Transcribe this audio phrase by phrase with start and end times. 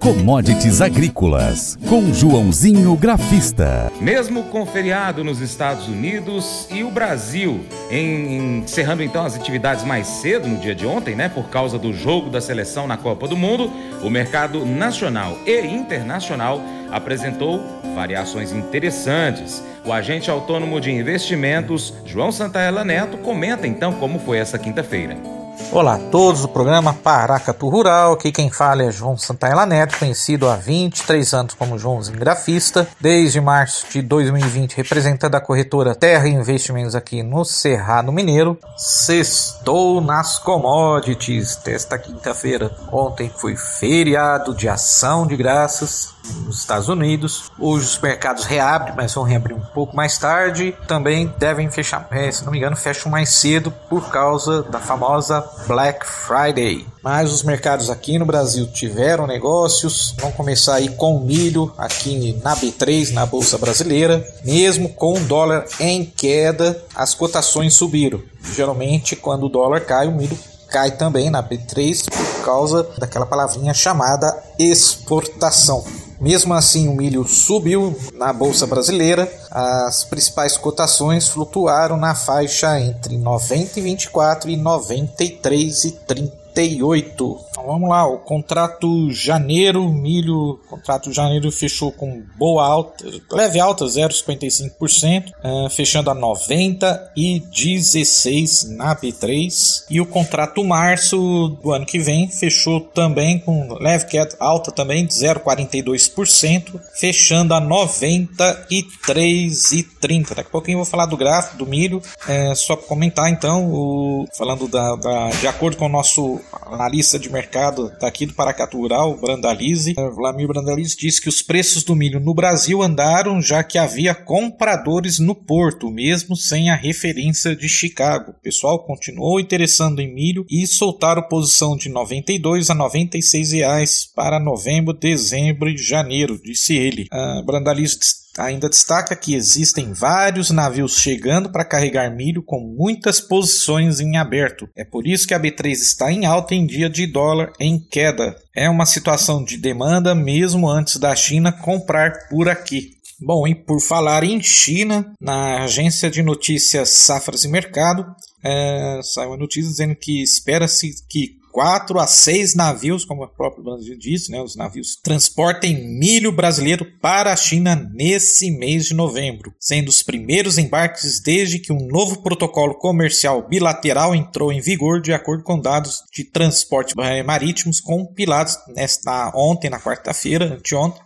[0.00, 3.92] Commodities Agrícolas, com Joãozinho Grafista.
[4.00, 10.06] Mesmo com feriado nos Estados Unidos e o Brasil, em, encerrando então as atividades mais
[10.06, 13.36] cedo no dia de ontem, né, por causa do jogo da seleção na Copa do
[13.36, 13.70] Mundo,
[14.02, 17.62] o mercado nacional e internacional apresentou
[17.94, 19.62] variações interessantes.
[19.84, 25.39] O agente autônomo de investimentos, João Santaella Neto, comenta então como foi essa quinta-feira.
[25.72, 30.48] Olá a todos do programa Paracatu Rural, aqui quem fala é João Santaella Neto, conhecido
[30.48, 36.96] há 23 anos como Joãozinho Grafista, desde março de 2020 representando a corretora Terra Investimentos
[36.96, 38.58] aqui no Cerrado Mineiro.
[38.76, 42.70] Sextou nas commodities desta quinta-feira.
[42.92, 47.50] Ontem foi feriado de ação de graças nos Estados Unidos.
[47.58, 50.74] Hoje os mercados reabrem, mas vão reabrir um pouco mais tarde.
[50.86, 55.44] Também devem fechar, é, se não me engano, fecham mais cedo por causa da famosa
[55.66, 56.86] Black Friday.
[57.02, 62.54] Mas os mercados aqui no Brasil tiveram negócios, vão começar aí com milho aqui na
[62.54, 64.26] B3, na Bolsa Brasileira.
[64.44, 68.20] Mesmo com o dólar em queda, as cotações subiram.
[68.54, 70.38] Geralmente, quando o dólar cai, o milho
[70.70, 75.84] cai também na B3 por causa daquela palavrinha chamada exportação.
[76.20, 79.32] Mesmo assim, o milho subiu na bolsa brasileira.
[79.50, 87.38] As principais cotações flutuaram na faixa entre 90 e 24 e 93 e 30 38.
[87.50, 93.84] Então vamos lá, o contrato janeiro, milho, contrato janeiro fechou com boa alta, leve alta,
[93.84, 99.84] 0,55%, uh, fechando a 90 e 16 na B3.
[99.90, 105.06] E o contrato março do ano que vem fechou também com leve queda alta também,
[105.06, 110.34] 0,42%, fechando a 93 e 30.
[110.34, 113.72] Daqui a pouquinho eu vou falar do gráfico do milho, é, só para comentar então,
[113.72, 118.78] o, falando da, da, de acordo com o nosso analista de mercado daqui do Paracatu
[118.78, 123.62] Rural, Brandalize, eh, Vlamir Brandalize, disse que os preços do milho no Brasil andaram já
[123.62, 128.32] que havia compradores no porto, mesmo sem a referência de Chicago.
[128.32, 134.40] O pessoal continuou interessando em milho e soltaram posição de 92 a 96 reais para
[134.40, 137.06] novembro, dezembro e janeiro, disse ele.
[137.12, 137.98] Uh, Brandalize
[138.38, 144.68] ainda destaca que existem vários navios chegando para carregar milho com muitas posições em aberto.
[144.76, 148.36] É por isso que a B3 está em alta em dia de dólar em queda.
[148.54, 152.98] É uma situação de demanda mesmo antes da China comprar por aqui.
[153.22, 158.06] Bom, e por falar em China, na agência de notícias Safras e Mercado,
[158.42, 163.64] é, saiu uma notícia dizendo que espera-se que 4 a 6 navios, como o próprio
[163.64, 169.52] Brasil disse, né, os navios transportem milho brasileiro para a China nesse mês de novembro,
[169.58, 175.12] sendo os primeiros embarques desde que um novo protocolo comercial bilateral entrou em vigor, de
[175.12, 176.94] acordo com dados de transporte
[177.24, 181.00] marítimos compilados nesta ontem, na quarta-feira, anteontem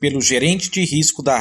[0.00, 1.38] pelo gerente de risco da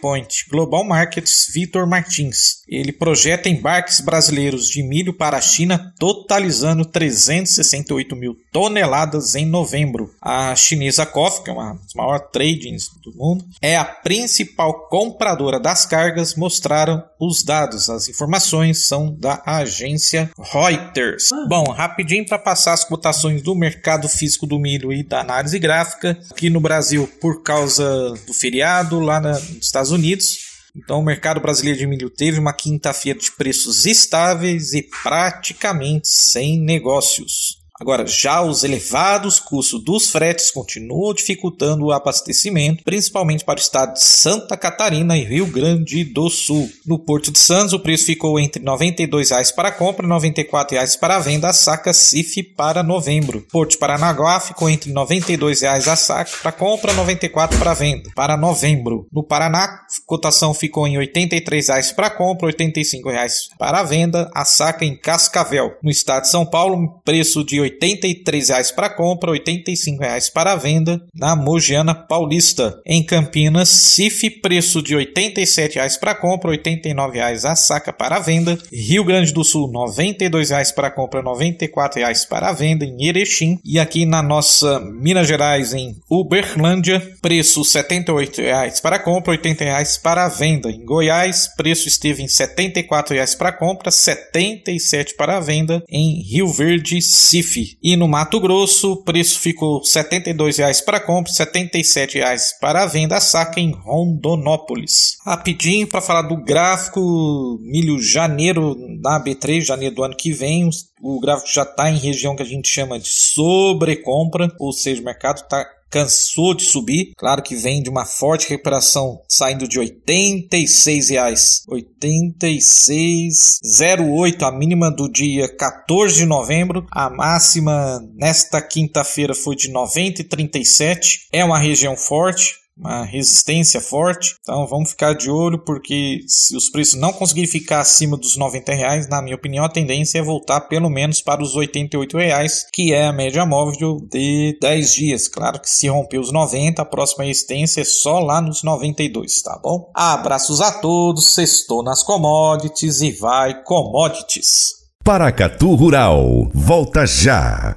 [0.00, 2.62] Point Global Markets, Vitor Martins.
[2.66, 10.14] Ele projeta embarques brasileiros de milho para a China, totalizando 368 mil toneladas em novembro.
[10.20, 15.58] A chinesa Coffee, que é uma das maiores tradings do mundo, é a principal compradora
[15.58, 17.88] das cargas, mostraram os dados.
[17.88, 21.30] As informações são da agência Reuters.
[21.48, 26.18] Bom, rapidinho para passar as cotações do mercado físico do milho e da análise gráfica.
[26.30, 30.52] Aqui no Brasil, por causa causa do feriado lá na, nos Estados Unidos.
[30.74, 36.58] Então, o mercado brasileiro de milho teve uma quinta-feira de preços estáveis e praticamente sem
[36.58, 37.51] negócios.
[37.82, 43.94] Agora, já os elevados custos dos fretes continuam dificultando o abastecimento, principalmente para o estado
[43.94, 46.70] de Santa Catarina e Rio Grande do Sul.
[46.86, 50.96] No Porto de Santos, o preço ficou entre R$ 92,00 para compra e R$ 94,00
[51.00, 53.44] para venda a saca CIF para novembro.
[53.50, 57.74] Porto de Paranaguá ficou entre R$ 92,00 a saca para compra e R$ 94,00 para
[57.74, 59.08] venda para novembro.
[59.12, 64.30] No Paraná, a cotação ficou em R$ 83,00 para compra e R$ 85,00 para venda
[64.32, 65.72] a saca em Cascavel.
[65.82, 71.02] No estado de São Paulo, preço de R$ 83,00 para compra, R$ 85,00 para venda
[71.14, 72.80] na Mogiana Paulista.
[72.86, 78.58] Em Campinas, CIF, preço de R$ 87,00 para compra, R$ 89,00 a saca para venda.
[78.72, 83.58] Rio Grande do Sul, R$ 92,00 para compra, R$ 94,00 para venda em Erechim.
[83.64, 90.00] E aqui na nossa Minas Gerais, em Uberlândia, preço R$ 78,00 para compra, R$ 80,00
[90.02, 90.70] para venda.
[90.70, 95.82] Em Goiás, preço esteve em R$ 74,00 para compra, R$ 77,00 para venda.
[95.88, 101.32] Em Rio Verde, CIF, e no Mato Grosso, o preço ficou R$ 72,00 para compra,
[101.32, 105.16] R$ 77,00 para venda a saca em Rondonópolis.
[105.24, 110.68] Rapidinho para falar do gráfico milho janeiro da B3, janeiro do ano que vem,
[111.02, 115.04] o gráfico já está em região que a gente chama de sobrecompra, ou seja, o
[115.04, 117.12] mercado está cansou de subir.
[117.16, 125.06] Claro que vem de uma forte recuperação, saindo de R$ 86,00, 86,08 a mínima do
[125.10, 131.26] dia 14 de novembro, a máxima nesta quinta-feira foi de 90,37.
[131.30, 134.34] É uma região forte, uma resistência forte.
[134.40, 138.72] Então vamos ficar de olho porque se os preços não conseguirem ficar acima dos 90
[138.72, 142.92] reais, na minha opinião a tendência é voltar pelo menos para os 88 reais, que
[142.92, 145.28] é a média móvel de 10 dias.
[145.28, 149.58] Claro que se romper os 90, a próxima resistência é só lá nos 92, tá
[149.62, 149.90] bom?
[149.94, 154.82] Abraços a todos, sextou nas commodities e vai commodities.
[155.04, 157.76] Paracatu Rural, volta já.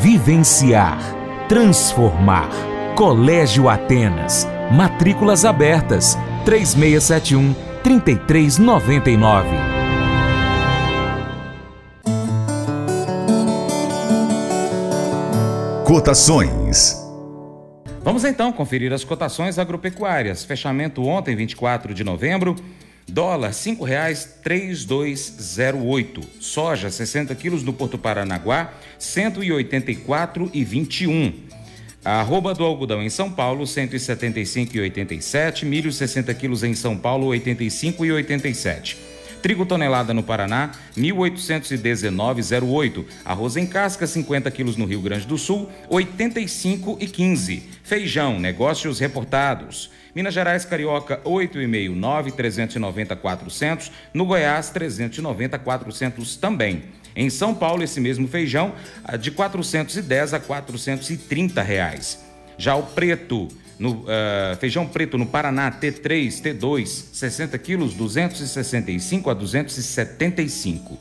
[0.00, 0.98] Vivenciar.
[1.48, 2.48] Transformar.
[2.96, 4.46] Colégio Atenas.
[4.70, 6.16] Matrículas abertas.
[6.44, 9.48] 3671 3399.
[15.84, 16.96] Cotações.
[18.02, 20.42] Vamos então conferir as cotações agropecuárias.
[20.42, 22.56] Fechamento ontem, 24 de novembro.
[23.08, 26.24] Dólar, R$ 5,3208.
[26.40, 31.32] Soja, 60 quilos no Porto Paranaguá, 184,21.
[32.04, 35.64] Arroba do algodão em São Paulo, 175,87.
[35.64, 39.11] Milho, 60 quilos em São Paulo, 85,87.
[39.42, 43.04] Trigo tonelada no Paraná, 1.819,08.
[43.24, 47.64] Arroz em casca, 50 quilos no Rio Grande do Sul, 85,15.
[47.82, 49.90] Feijão, negócios reportados.
[50.14, 53.90] Minas Gerais Carioca 8,5, 9, 390 400.
[54.14, 56.84] No Goiás 390 400 também.
[57.16, 58.72] Em São Paulo esse mesmo feijão
[59.04, 62.24] ah, de 410 a 430 reais.
[62.56, 69.34] Já o preto no, uh, feijão preto no Paraná T3, T2, 60 quilos, 265 a
[69.34, 70.98] 275.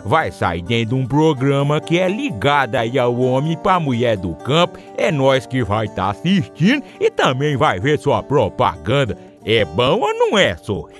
[0.05, 4.33] vai sair dentro de um programa que é ligado aí ao homem para mulher do
[4.35, 4.79] campo.
[4.97, 9.17] É nós que vai estar tá assistindo e também vai ver sua propaganda.
[9.43, 10.85] É bom ou não é, só?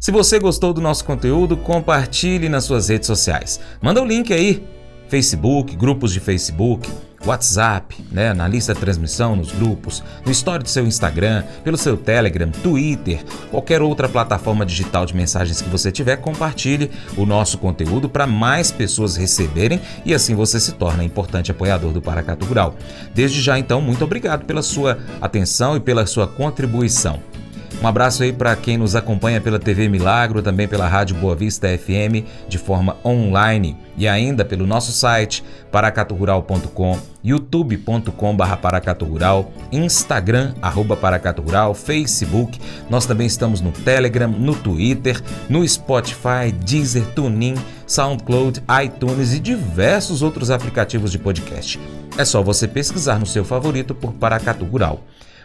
[0.00, 3.60] Se você gostou do nosso conteúdo, compartilhe nas suas redes sociais.
[3.80, 4.66] Manda o um link aí.
[5.08, 6.90] Facebook, grupos de Facebook,
[7.24, 11.96] WhatsApp, né, na lista de transmissão, nos grupos, no story do seu Instagram, pelo seu
[11.96, 18.08] Telegram, Twitter, qualquer outra plataforma digital de mensagens que você tiver, compartilhe o nosso conteúdo
[18.08, 22.74] para mais pessoas receberem e assim você se torna importante apoiador do Paracatu Rural.
[23.14, 27.31] Desde já, então, muito obrigado pela sua atenção e pela sua contribuição.
[27.80, 31.66] Um abraço aí para quem nos acompanha pela TV Milagro, também pela Rádio Boa Vista
[31.66, 41.74] FM de forma online e ainda pelo nosso site paracaturural.com, youtube.com.br paracaturural, Instagram arroba paracaturural,
[41.74, 42.60] Facebook.
[42.88, 47.54] Nós também estamos no Telegram, no Twitter, no Spotify, Deezer, TuneIn,
[47.86, 51.80] SoundCloud, iTunes e diversos outros aplicativos de podcast.
[52.16, 55.00] É só você pesquisar no seu favorito por Paracatu Rural.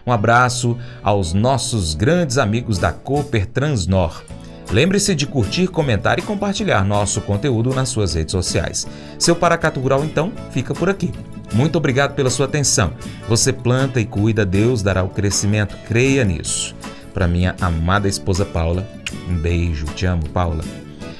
[0.07, 4.23] Um abraço aos nossos grandes amigos da Cooper Transnor.
[4.71, 8.87] Lembre-se de curtir, comentar e compartilhar nosso conteúdo nas suas redes sociais.
[9.19, 11.11] Seu Paracatu Rural, então, fica por aqui.
[11.53, 12.93] Muito obrigado pela sua atenção.
[13.27, 15.75] Você planta e cuida, Deus dará o crescimento.
[15.85, 16.73] Creia nisso.
[17.13, 18.87] Para minha amada esposa Paula,
[19.29, 19.85] um beijo.
[19.87, 20.63] Te amo, Paula.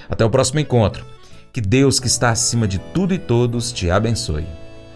[0.10, 1.06] Até o próximo encontro.
[1.52, 4.46] Que Deus, que está acima de tudo e todos, te abençoe.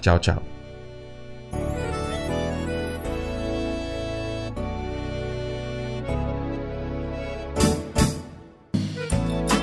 [0.02, 0.51] Tchau, tchau.